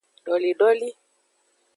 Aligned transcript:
Dolidoli. 0.25 0.89